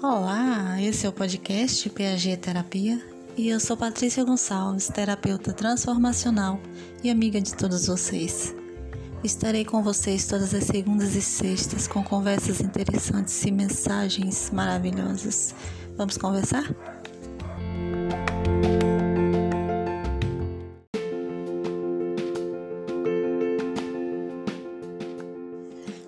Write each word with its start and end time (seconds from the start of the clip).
Olá, 0.00 0.80
esse 0.80 1.06
é 1.06 1.08
o 1.08 1.12
podcast 1.12 1.90
PAG 1.90 2.36
Terapia 2.36 3.02
e 3.36 3.48
eu 3.48 3.58
sou 3.58 3.76
Patrícia 3.76 4.24
Gonçalves, 4.24 4.86
terapeuta 4.86 5.52
transformacional 5.52 6.60
e 7.02 7.10
amiga 7.10 7.40
de 7.40 7.52
todos 7.52 7.88
vocês. 7.88 8.54
Estarei 9.24 9.64
com 9.64 9.82
vocês 9.82 10.24
todas 10.28 10.54
as 10.54 10.62
segundas 10.64 11.16
e 11.16 11.20
sextas 11.20 11.88
com 11.88 12.04
conversas 12.04 12.60
interessantes 12.60 13.42
e 13.44 13.50
mensagens 13.50 14.50
maravilhosas. 14.52 15.52
Vamos 15.96 16.16
conversar? 16.16 16.72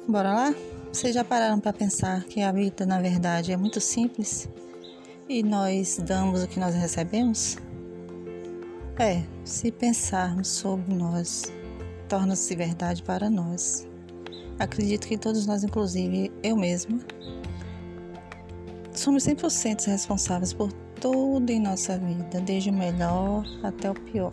Bora 0.07 0.33
lá? 0.33 0.70
Vocês 0.93 1.15
já 1.15 1.23
pararam 1.23 1.61
para 1.61 1.73
pensar 1.73 2.25
que 2.25 2.43
a 2.43 2.51
vida, 2.51 2.85
na 2.85 3.01
verdade, 3.01 3.53
é 3.53 3.57
muito 3.57 3.81
simples 3.81 4.49
e 5.29 5.41
nós 5.41 5.99
damos 6.05 6.43
o 6.43 6.49
que 6.49 6.59
nós 6.59 6.75
recebemos? 6.75 7.57
É, 8.99 9.23
se 9.45 9.71
pensarmos 9.71 10.49
sobre 10.49 10.93
nós, 10.93 11.45
torna-se 12.09 12.57
verdade 12.57 13.05
para 13.05 13.31
nós. 13.31 13.87
Acredito 14.59 15.07
que 15.07 15.17
todos 15.17 15.47
nós, 15.47 15.63
inclusive 15.63 16.33
eu 16.43 16.57
mesma, 16.57 16.99
somos 18.93 19.23
100% 19.23 19.87
responsáveis 19.87 20.53
por 20.53 20.73
tudo 21.01 21.51
em 21.51 21.61
nossa 21.61 21.97
vida, 21.99 22.41
desde 22.41 22.69
o 22.69 22.75
melhor 22.75 23.45
até 23.63 23.89
o 23.89 23.95
pior. 23.95 24.33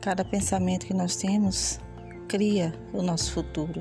Cada 0.00 0.24
pensamento 0.24 0.84
que 0.84 0.94
nós 0.94 1.14
temos 1.14 1.78
cria 2.26 2.74
o 2.92 3.02
nosso 3.02 3.32
futuro. 3.32 3.80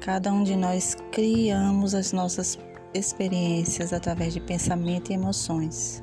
Cada 0.00 0.32
um 0.32 0.42
de 0.42 0.56
nós 0.56 0.96
criamos 1.12 1.94
as 1.94 2.10
nossas 2.10 2.58
experiências 2.94 3.92
através 3.92 4.32
de 4.32 4.40
pensamento 4.40 5.10
e 5.10 5.14
emoções. 5.14 6.02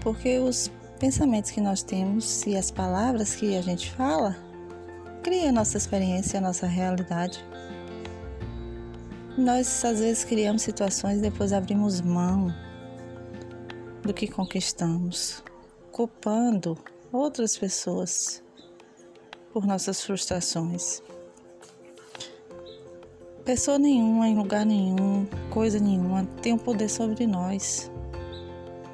Porque 0.00 0.38
os 0.38 0.70
pensamentos 0.98 1.50
que 1.50 1.60
nós 1.60 1.82
temos 1.82 2.46
e 2.46 2.56
as 2.56 2.70
palavras 2.70 3.34
que 3.34 3.54
a 3.54 3.60
gente 3.60 3.92
fala 3.92 4.34
criam 5.22 5.50
a 5.50 5.52
nossa 5.52 5.76
experiência, 5.76 6.38
a 6.38 6.42
nossa 6.42 6.66
realidade. 6.66 7.44
Nós 9.36 9.84
às 9.84 10.00
vezes 10.00 10.24
criamos 10.24 10.62
situações 10.62 11.18
e 11.18 11.20
depois 11.20 11.52
abrimos 11.52 12.00
mão 12.00 12.54
do 14.02 14.14
que 14.14 14.26
conquistamos, 14.26 15.44
culpando 15.92 16.78
outras 17.12 17.58
pessoas 17.58 18.42
por 19.52 19.66
nossas 19.66 20.02
frustrações. 20.02 21.02
Pessoa 23.46 23.78
nenhuma, 23.78 24.28
em 24.28 24.36
lugar 24.36 24.66
nenhum, 24.66 25.24
coisa 25.50 25.78
nenhuma 25.78 26.26
tem 26.42 26.52
o 26.52 26.56
um 26.56 26.58
poder 26.58 26.88
sobre 26.88 27.28
nós, 27.28 27.88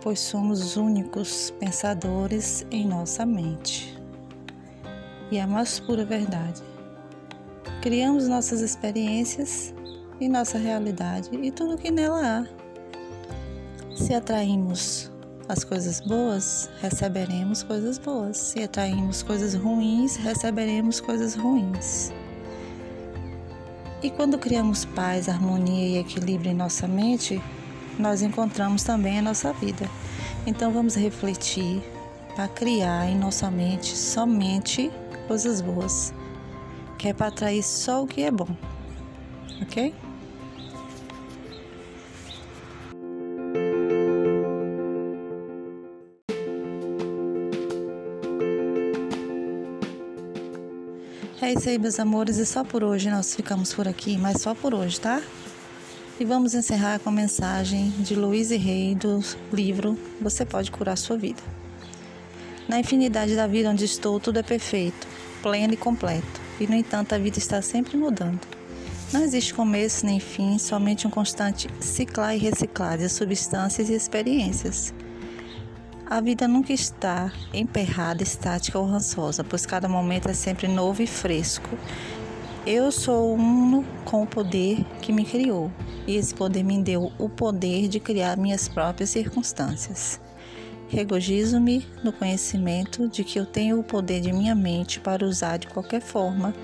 pois 0.02 0.20
somos 0.20 0.76
únicos 0.76 1.50
pensadores 1.58 2.66
em 2.70 2.86
nossa 2.86 3.24
mente. 3.24 3.98
E 5.30 5.40
a 5.40 5.46
mais 5.46 5.80
pura 5.80 6.04
verdade. 6.04 6.62
Criamos 7.80 8.28
nossas 8.28 8.60
experiências 8.60 9.72
e 10.20 10.28
nossa 10.28 10.58
realidade 10.58 11.30
e 11.32 11.50
tudo 11.50 11.78
que 11.78 11.90
nela 11.90 12.20
há. 12.22 13.96
Se 13.96 14.12
atraímos 14.12 15.10
as 15.48 15.64
coisas 15.64 15.98
boas, 16.00 16.68
receberemos 16.82 17.62
coisas 17.62 17.96
boas. 17.96 18.36
Se 18.36 18.62
atraímos 18.62 19.22
coisas 19.22 19.54
ruins, 19.54 20.16
receberemos 20.16 21.00
coisas 21.00 21.34
ruins. 21.34 22.12
E 24.02 24.10
quando 24.10 24.36
criamos 24.36 24.84
paz, 24.84 25.28
harmonia 25.28 25.96
e 25.96 25.98
equilíbrio 25.98 26.50
em 26.50 26.54
nossa 26.54 26.88
mente, 26.88 27.40
nós 27.98 28.20
encontramos 28.20 28.82
também 28.82 29.18
a 29.18 29.22
nossa 29.22 29.52
vida. 29.52 29.88
Então 30.44 30.72
vamos 30.72 30.96
refletir 30.96 31.80
para 32.34 32.48
criar 32.48 33.08
em 33.08 33.16
nossa 33.16 33.50
mente 33.50 33.96
somente 33.96 34.90
coisas 35.28 35.60
boas, 35.60 36.12
que 36.98 37.08
é 37.08 37.14
para 37.14 37.28
atrair 37.28 37.62
só 37.62 38.02
o 38.02 38.06
que 38.06 38.22
é 38.22 38.30
bom, 38.30 38.48
ok? 39.60 39.94
É 51.42 51.54
isso 51.54 51.68
aí, 51.68 51.76
meus 51.76 51.98
amores, 51.98 52.36
e 52.36 52.46
só 52.46 52.62
por 52.62 52.84
hoje 52.84 53.10
nós 53.10 53.34
ficamos 53.34 53.74
por 53.74 53.88
aqui, 53.88 54.16
mas 54.16 54.40
só 54.40 54.54
por 54.54 54.72
hoje, 54.72 55.00
tá? 55.00 55.20
E 56.20 56.24
vamos 56.24 56.54
encerrar 56.54 57.00
com 57.00 57.08
a 57.08 57.12
mensagem 57.12 57.90
de 57.98 58.14
Luiz 58.14 58.50
Rei 58.50 58.94
do 58.94 59.18
livro 59.52 59.98
Você 60.20 60.46
Pode 60.46 60.70
Curar 60.70 60.96
Sua 60.96 61.18
Vida. 61.18 61.42
Na 62.68 62.78
infinidade 62.78 63.34
da 63.34 63.48
vida 63.48 63.68
onde 63.68 63.84
estou, 63.84 64.20
tudo 64.20 64.38
é 64.38 64.42
perfeito, 64.44 65.04
pleno 65.42 65.74
e 65.74 65.76
completo, 65.76 66.40
e 66.60 66.66
no 66.68 66.76
entanto 66.76 67.12
a 67.12 67.18
vida 67.18 67.38
está 67.38 67.60
sempre 67.60 67.96
mudando. 67.96 68.46
Não 69.12 69.24
existe 69.24 69.52
começo 69.52 70.06
nem 70.06 70.20
fim, 70.20 70.56
somente 70.58 71.08
um 71.08 71.10
constante 71.10 71.68
ciclar 71.80 72.36
e 72.36 72.38
reciclar 72.38 72.96
de 72.96 73.08
substâncias 73.08 73.90
e 73.90 73.94
experiências. 73.94 74.94
A 76.12 76.20
vida 76.20 76.46
nunca 76.46 76.74
está 76.74 77.32
emperrada, 77.54 78.22
estática 78.22 78.78
ou 78.78 78.84
rançosa, 78.84 79.42
pois 79.42 79.64
cada 79.64 79.88
momento 79.88 80.28
é 80.28 80.34
sempre 80.34 80.68
novo 80.68 81.00
e 81.00 81.06
fresco. 81.06 81.70
Eu 82.66 82.92
sou 82.92 83.34
uno 83.34 83.82
com 84.04 84.22
o 84.22 84.26
poder 84.26 84.84
que 85.00 85.10
me 85.10 85.24
criou, 85.24 85.72
e 86.06 86.16
esse 86.16 86.34
poder 86.34 86.64
me 86.64 86.82
deu 86.82 87.10
o 87.18 87.30
poder 87.30 87.88
de 87.88 87.98
criar 87.98 88.36
minhas 88.36 88.68
próprias 88.68 89.08
circunstâncias. 89.08 90.20
Regozijo-me 90.90 91.88
no 92.04 92.12
conhecimento 92.12 93.08
de 93.08 93.24
que 93.24 93.40
eu 93.40 93.46
tenho 93.46 93.80
o 93.80 93.82
poder 93.82 94.20
de 94.20 94.34
minha 94.34 94.54
mente 94.54 95.00
para 95.00 95.24
usar 95.24 95.56
de 95.56 95.68
qualquer 95.68 96.02
forma 96.02 96.54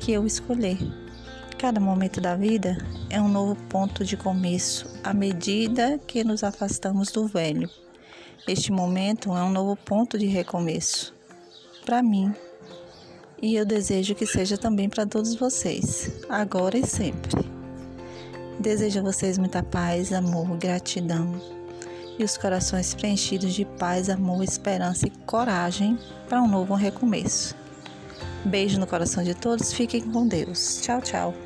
que 0.00 0.10
eu 0.10 0.26
escolher. 0.26 0.78
Cada 1.56 1.78
momento 1.78 2.20
da 2.20 2.34
vida 2.34 2.76
é 3.08 3.22
um 3.22 3.28
novo 3.28 3.54
ponto 3.68 4.04
de 4.04 4.16
começo 4.16 4.98
à 5.04 5.14
medida 5.14 5.96
que 6.08 6.24
nos 6.24 6.42
afastamos 6.42 7.12
do 7.12 7.28
velho. 7.28 7.70
Este 8.46 8.70
momento 8.70 9.30
é 9.36 9.42
um 9.42 9.50
novo 9.50 9.76
ponto 9.76 10.18
de 10.18 10.26
recomeço 10.26 11.14
para 11.84 12.02
mim 12.02 12.34
e 13.40 13.54
eu 13.54 13.64
desejo 13.64 14.14
que 14.14 14.26
seja 14.26 14.56
também 14.56 14.88
para 14.88 15.06
todos 15.06 15.34
vocês, 15.34 16.10
agora 16.28 16.78
e 16.78 16.86
sempre. 16.86 17.44
Desejo 18.58 19.00
a 19.00 19.02
vocês 19.02 19.36
muita 19.36 19.62
paz, 19.62 20.12
amor, 20.12 20.56
gratidão 20.56 21.40
e 22.18 22.24
os 22.24 22.36
corações 22.36 22.94
preenchidos 22.94 23.54
de 23.54 23.64
paz, 23.64 24.08
amor, 24.08 24.42
esperança 24.42 25.06
e 25.06 25.10
coragem 25.26 25.98
para 26.28 26.42
um 26.42 26.48
novo 26.48 26.74
recomeço. 26.74 27.54
Beijo 28.44 28.80
no 28.80 28.86
coração 28.86 29.22
de 29.22 29.34
todos, 29.34 29.72
fiquem 29.72 30.00
com 30.00 30.26
Deus. 30.26 30.80
Tchau, 30.80 31.02
tchau. 31.02 31.45